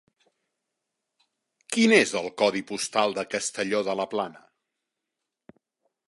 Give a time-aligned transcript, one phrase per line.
[1.75, 4.41] Quin és el codi postal de Castelló de la Plana?